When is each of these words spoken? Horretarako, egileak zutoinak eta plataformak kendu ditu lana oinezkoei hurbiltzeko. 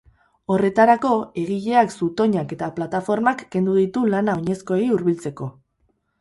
Horretarako, 0.53 1.11
egileak 1.41 1.93
zutoinak 2.05 2.55
eta 2.57 2.69
plataformak 2.79 3.45
kendu 3.57 3.77
ditu 3.81 4.05
lana 4.15 4.37
oinezkoei 4.41 4.89
hurbiltzeko. 4.97 5.53